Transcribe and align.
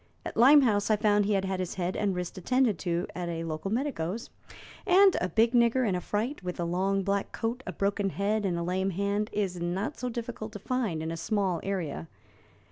At 0.25 0.35
Limehouse 0.35 0.89
I 0.89 0.95
found 0.95 1.25
he 1.25 1.33
had 1.33 1.45
had 1.45 1.59
his 1.59 1.75
head 1.75 1.95
and 1.95 2.15
wrist 2.15 2.35
attended 2.35 2.79
to 2.79 3.05
at 3.13 3.29
a 3.29 3.43
local 3.43 3.69
medico's, 3.69 4.31
and 4.87 5.15
a 5.21 5.29
big 5.29 5.51
nigger 5.53 5.87
in 5.87 5.93
a 5.93 6.01
fright, 6.01 6.41
with 6.43 6.59
a 6.59 6.65
long 6.65 7.03
black 7.03 7.31
coat, 7.31 7.61
a 7.67 7.71
broken 7.71 8.09
head, 8.09 8.43
and 8.43 8.57
a 8.57 8.63
lame 8.63 8.89
hand, 8.89 9.29
is 9.31 9.59
not 9.61 9.99
so 9.99 10.09
difficult 10.09 10.53
to 10.53 10.57
find 10.57 11.03
in 11.03 11.11
a 11.11 11.17
small 11.17 11.59
area. 11.61 12.07